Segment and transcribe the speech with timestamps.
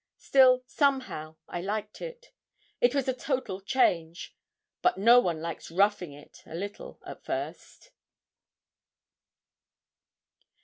[0.17, 2.31] Still, somehow, I liked it.
[2.79, 4.35] It was a total change;
[4.81, 7.91] but one likes 'roughing it' a little at first.